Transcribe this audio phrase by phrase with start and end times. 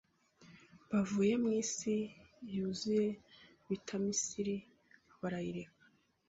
[0.89, 1.93] Bavuye mwisi
[2.53, 3.07] yuzuye
[3.67, 4.55] Bita Misiri
[5.19, 5.83] barayireka